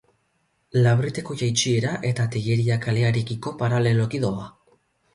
Labriteko 0.85 1.37
jaitsiera 1.41 1.93
eta 2.13 2.27
Telleria 2.37 2.81
kalearekiko 2.89 3.57
paraleloki 3.63 4.27
doa. 4.29 4.53